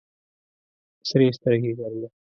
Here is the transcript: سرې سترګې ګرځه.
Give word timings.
سرې 1.09 1.27
سترګې 1.37 1.71
ګرځه. 1.79 2.07